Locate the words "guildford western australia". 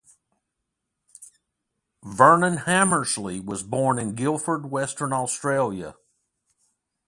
4.15-5.95